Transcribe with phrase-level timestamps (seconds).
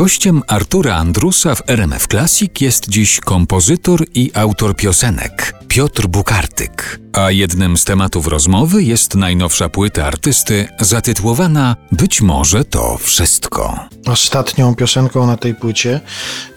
[0.00, 7.00] Gościem Artura Andrusa w RMF Classic jest dziś kompozytor i autor piosenek Piotr Bukartyk.
[7.12, 13.88] A jednym z tematów rozmowy jest najnowsza płyta artysty zatytułowana Być może to wszystko.
[14.06, 16.00] Ostatnią piosenką na tej płycie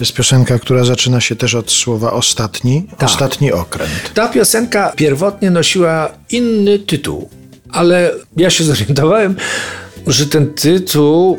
[0.00, 3.08] jest piosenka, która zaczyna się też od słowa ostatni, Tak.
[3.08, 4.14] ostatni okręt.
[4.14, 7.28] Ta piosenka pierwotnie nosiła inny tytuł,
[7.70, 9.36] ale ja się zorientowałem,
[10.06, 11.38] że ten tytuł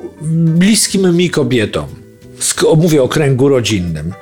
[0.57, 1.85] bliskim mi kobietom,
[2.77, 4.13] mówię o kręgu rodzinnym,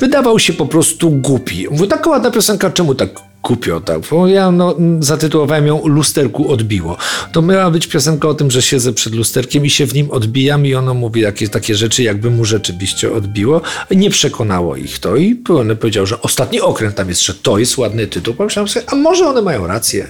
[0.00, 1.66] wydawał się po prostu głupi.
[1.70, 3.10] Mówię, taka ładna piosenka, czemu tak
[3.46, 4.00] głupio tak?
[4.10, 6.96] Bo ja no, zatytułowałem ją Lusterku odbiło.
[7.32, 10.66] To miała być piosenka o tym, że siedzę przed lusterkiem i się w nim odbijam
[10.66, 13.60] i ono mówi jakieś takie rzeczy, jakby mu rzeczywiście odbiło.
[13.90, 17.78] Nie przekonało ich to i on powiedział, że ostatni okręt tam jest, że to jest
[17.78, 18.34] ładny tytuł.
[18.34, 20.06] Pomyślałem sobie, a może one mają rację.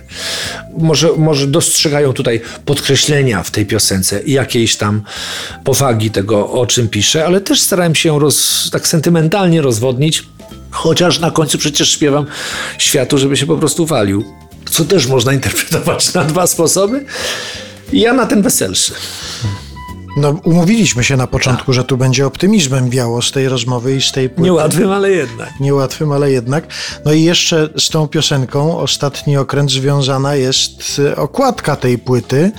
[0.78, 5.02] Może, może dostrzegają tutaj podkreślenia w tej piosence i jakiejś tam
[5.64, 10.24] powagi tego, o czym piszę, ale też starałem się ją roz, tak sentymentalnie rozwodnić.
[10.70, 12.26] Chociaż na końcu przecież śpiewam
[12.78, 14.24] światu, żeby się po prostu walił.
[14.70, 17.04] Co też można interpretować na dwa sposoby.
[17.92, 18.94] Ja na ten weselszy.
[20.16, 24.12] No, umówiliśmy się na początku, że tu będzie optymizmem wiało z tej rozmowy i z
[24.12, 24.42] tej płyty.
[24.42, 25.50] Niełatwym, ale jednak.
[25.60, 26.66] Niełatwym, ale jednak.
[27.04, 32.52] No i jeszcze z tą piosenką ostatni okręt związana jest e, okładka tej płyty.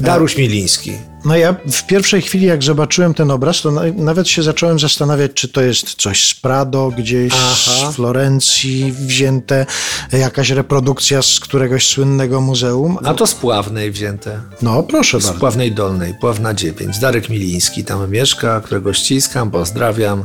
[0.00, 0.92] Daruś Miliński.
[1.24, 5.32] No ja w pierwszej chwili, jak zobaczyłem ten obraz, to na, nawet się zacząłem zastanawiać,
[5.34, 7.54] czy to jest coś z Prado, gdzieś Aha.
[7.92, 9.66] z Florencji wzięte,
[10.12, 12.98] jakaś reprodukcja z któregoś słynnego muzeum.
[13.04, 14.40] A to z Pławnej wzięte.
[14.62, 15.40] No, proszę Z bardzo.
[15.40, 16.98] Pławnej Dolnej, Pławna 9.
[16.98, 20.24] Darek Miliński tam mieszka, którego ściskam, pozdrawiam.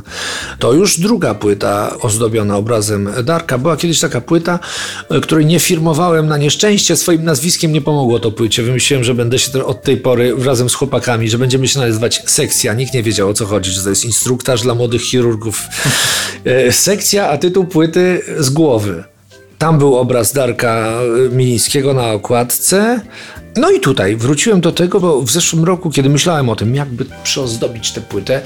[0.58, 3.58] To już druga płyta ozdobiona obrazem Darka.
[3.58, 4.58] Była kiedyś taka płyta,
[5.10, 6.96] e, której nie firmowałem na nieszczęście.
[6.96, 8.62] Swoim nazwiskiem nie pomogło to płycie.
[8.62, 10.89] Wymyśliłem, że będę się od tej pory razem z chłopakami,
[11.26, 12.74] że będziemy się nazywać sekcja.
[12.74, 15.62] Nikt nie wiedział o co chodzi, że to jest instruktaż dla młodych chirurgów.
[16.44, 19.04] E, sekcja, a tytuł płyty z głowy.
[19.58, 20.92] Tam był obraz Darka
[21.32, 23.00] Milińskiego na okładce.
[23.56, 27.06] No i tutaj wróciłem do tego, bo w zeszłym roku, kiedy myślałem o tym, jakby
[27.22, 28.40] przyozdobić tę płytę,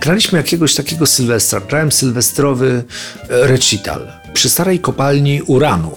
[0.00, 1.60] graliśmy jakiegoś takiego Sylwestra.
[1.60, 2.84] Grałem sylwestrowy
[3.28, 5.96] e, recital przy starej kopalni uranu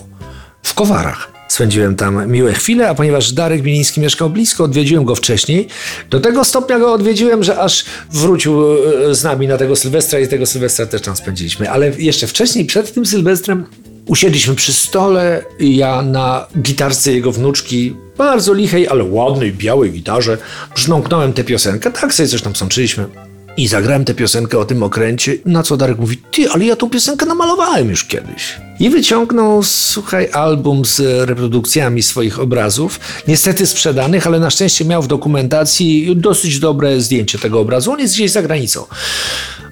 [0.63, 1.40] w Kowarach.
[1.51, 5.67] Spędziłem tam miłe chwile, a ponieważ Darek Miliński mieszkał blisko, odwiedziłem go wcześniej.
[6.09, 8.61] Do tego stopnia go odwiedziłem, że aż wrócił
[9.09, 11.69] e, z nami na tego Sylwestra i tego Sylwestra też tam spędziliśmy.
[11.69, 13.65] Ale jeszcze wcześniej, przed tym Sylwestrem,
[14.07, 20.37] usiedliśmy przy stole, ja na gitarce jego wnuczki, bardzo lichej, ale ładnej, białej gitarze,
[20.75, 23.30] brznąknąłem tę piosenkę, tak sobie coś tam sączyliśmy.
[23.57, 26.89] I zagrałem tę piosenkę o tym okręcie, na co Darek mówi, ty, ale ja tą
[26.89, 28.55] piosenkę namalowałem już kiedyś.
[28.79, 35.07] I wyciągnął, słuchaj, album z reprodukcjami swoich obrazów, niestety sprzedanych, ale na szczęście miał w
[35.07, 37.91] dokumentacji dosyć dobre zdjęcie tego obrazu.
[37.91, 38.85] On jest gdzieś za granicą.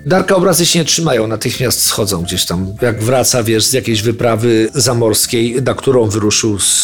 [0.05, 2.75] Darka obrazy się nie trzymają, natychmiast schodzą gdzieś tam.
[2.81, 6.83] Jak wraca, wiesz, z jakiejś wyprawy zamorskiej, na którą wyruszył z,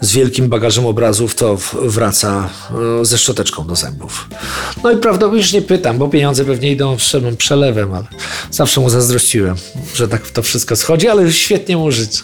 [0.00, 2.50] z wielkim bagażem obrazów, to wraca
[3.00, 4.28] e, ze szczoteczką do zębów.
[4.84, 8.06] No i prawdopodobnie już nie pytam, bo pieniądze pewnie idą wszelkim przelewem, ale
[8.50, 9.56] zawsze mu zazdrościłem,
[9.94, 12.22] że tak to wszystko schodzi, ale świetnie mu życzę.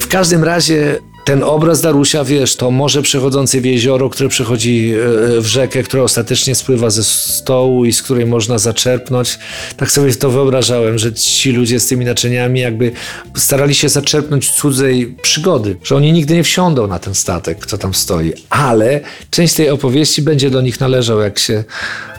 [0.00, 4.92] W każdym razie ten obraz Darusia, wiesz, to morze przechodzące w jezioro, które przechodzi
[5.36, 9.38] e, w rzekę, która ostatecznie spływa ze stołu i z której można zaczerpnąć.
[9.76, 12.92] Tak sobie to wyobrażałem, że ci ludzie z tymi naczyniami jakby
[13.36, 17.94] starali się zaczerpnąć cudzej przygody, że oni nigdy nie wsiądą na ten statek, kto tam
[17.94, 18.32] stoi.
[18.50, 19.00] Ale
[19.30, 21.64] część tej opowieści będzie do nich należał, jak się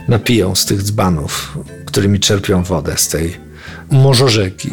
[0.08, 3.53] napiją z tych dzbanów, którymi czerpią wodę z tej
[3.90, 4.70] morzorzeki.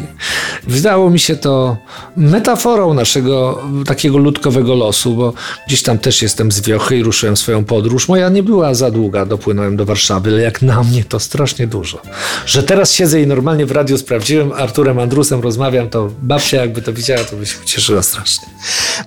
[0.66, 1.76] Wydało mi się to
[2.16, 5.32] metaforą naszego takiego ludkowego losu, bo
[5.66, 8.08] gdzieś tam też jestem z Wiochy i ruszyłem swoją podróż.
[8.08, 12.02] Moja nie była za długa, dopłynąłem do Warszawy, ale jak na mnie to strasznie dużo.
[12.46, 16.92] Że teraz siedzę i normalnie w radiu sprawdziłem, Arturem Andrusem rozmawiam, to babcia jakby to
[16.92, 18.48] widziała, to by się ucieszyła strasznie.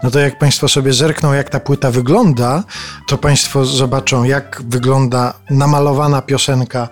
[0.04, 2.64] No to jak Państwo sobie zerkną, jak ta płyta wygląda,
[3.08, 6.90] to Państwo zobaczą, jak wygląda namalowana piosenka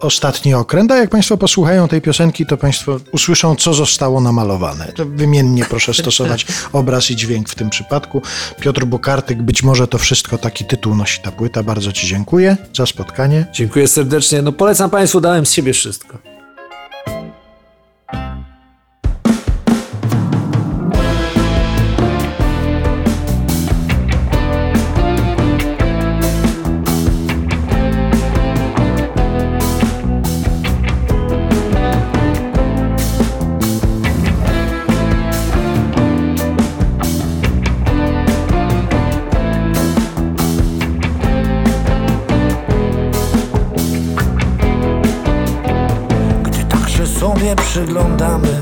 [0.00, 4.92] Ostatni okręt, a jak Państwo posłuchają tej piosenki, to Państwo usłyszą, co zostało namalowane.
[4.92, 8.22] To wymiennie proszę stosować obraz i dźwięk w tym przypadku.
[8.60, 11.62] Piotr Bukartyk, być może to wszystko, taki tytuł nosi ta płyta.
[11.62, 13.46] Bardzo Ci dziękuję za spotkanie.
[13.52, 14.42] Dziękuję serdecznie.
[14.42, 16.18] No polecam Państwu, dałem z siebie wszystko.
[47.20, 48.60] Sobie przyglądamy.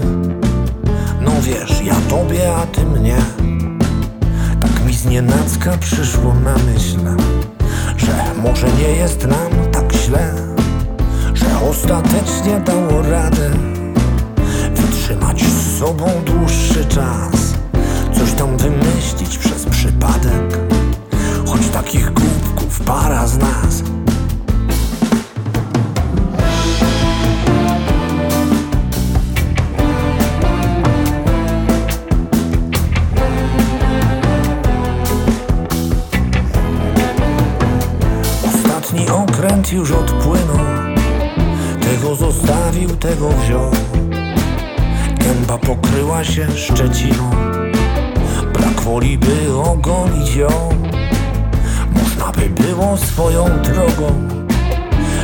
[1.20, 3.16] No wiesz, ja tobie, a ty mnie.
[4.60, 6.98] Tak mi znienacka przyszło na myśl
[7.96, 10.34] Że może nie jest nam tak źle
[11.34, 13.50] Że ostatecznie dało radę
[14.74, 17.43] Wytrzymać z sobą dłuższy czas
[39.64, 40.66] okręt już odpłynął.
[41.80, 43.70] Tego zostawił, tego wziął.
[45.18, 47.30] Gęba pokryła się szczeciną.
[48.52, 50.48] Brak woli, by ogolić ją.
[51.92, 54.28] Można by było swoją drogą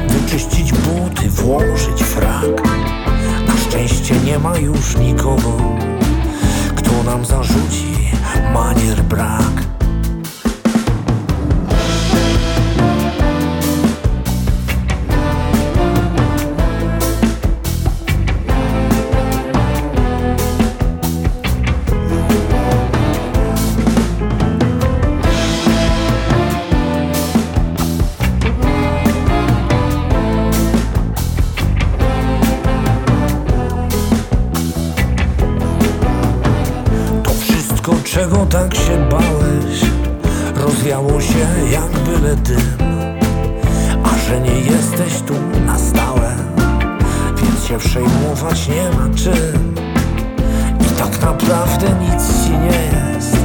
[0.08, 2.68] Wyczyścić buty, włożyć frak.
[3.46, 5.52] Na szczęście nie ma już nikogo
[6.76, 8.10] Kto nam zarzuci
[8.54, 9.69] manier brak
[38.10, 39.80] czego tak się bałeś?
[40.54, 42.78] Rozwiało się jak byle dym
[44.04, 45.34] A że nie jesteś tu
[45.66, 46.36] na stałe
[47.36, 49.74] Więc się przejmować nie ma czym.
[50.80, 53.36] I tak naprawdę nic ci nie jest.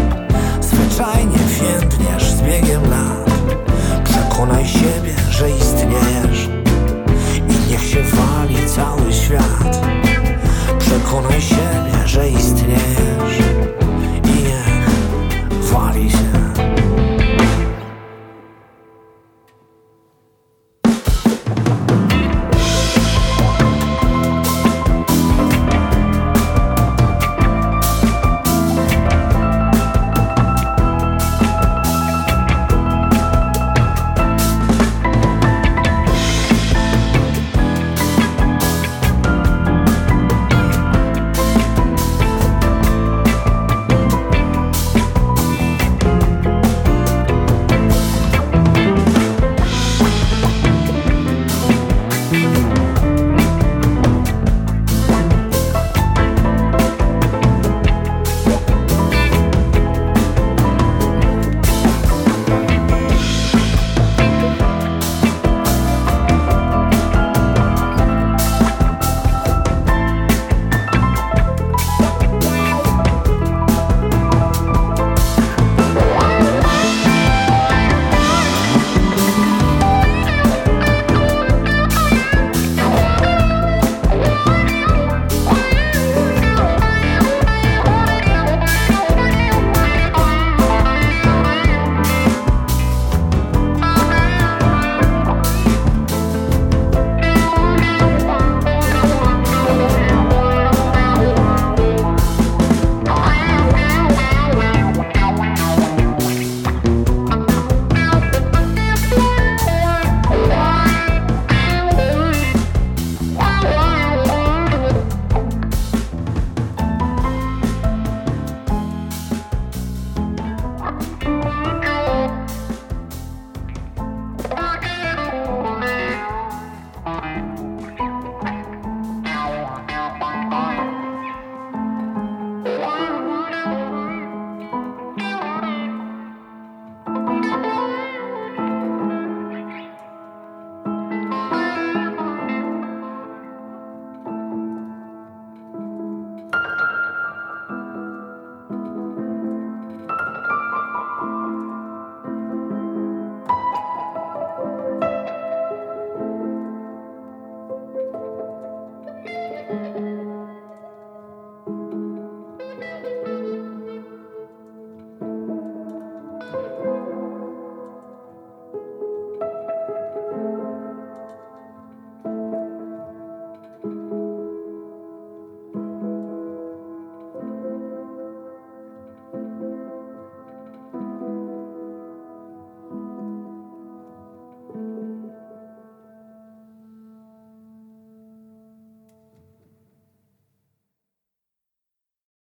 [0.62, 3.25] Zwyczajnie więdniesz z biegiem lat